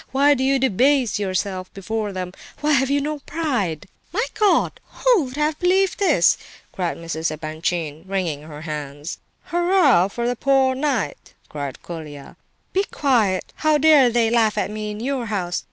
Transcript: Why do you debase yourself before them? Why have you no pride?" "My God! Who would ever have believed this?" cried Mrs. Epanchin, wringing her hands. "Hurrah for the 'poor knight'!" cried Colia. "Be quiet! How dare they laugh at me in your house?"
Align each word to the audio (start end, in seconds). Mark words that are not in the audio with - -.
Why 0.11 0.33
do 0.33 0.43
you 0.43 0.57
debase 0.57 1.19
yourself 1.19 1.71
before 1.75 2.11
them? 2.11 2.33
Why 2.61 2.71
have 2.71 2.89
you 2.89 3.01
no 3.01 3.19
pride?" 3.19 3.85
"My 4.11 4.25
God! 4.33 4.79
Who 5.05 5.25
would 5.25 5.33
ever 5.37 5.41
have 5.41 5.59
believed 5.59 5.99
this?" 5.99 6.39
cried 6.71 6.97
Mrs. 6.97 7.29
Epanchin, 7.29 8.05
wringing 8.07 8.41
her 8.41 8.61
hands. 8.61 9.19
"Hurrah 9.51 10.07
for 10.07 10.25
the 10.27 10.35
'poor 10.35 10.73
knight'!" 10.73 11.35
cried 11.49 11.83
Colia. 11.83 12.35
"Be 12.73 12.83
quiet! 12.85 13.53
How 13.57 13.77
dare 13.77 14.09
they 14.09 14.31
laugh 14.31 14.57
at 14.57 14.71
me 14.71 14.89
in 14.89 15.01
your 15.01 15.27
house?" 15.27 15.59